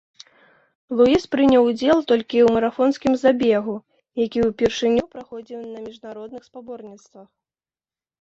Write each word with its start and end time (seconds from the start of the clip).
Луіс 0.99 1.23
прыняў 1.33 1.67
удзел 1.71 1.99
толькі 2.11 2.37
ў 2.43 2.47
марафонскім 2.55 3.13
забегу, 3.23 3.75
які 4.25 4.39
ўпершыню 4.47 5.03
праходзіў 5.13 5.61
на 5.75 5.79
міжнародных 5.85 6.41
спаборніцтвах. 6.49 7.27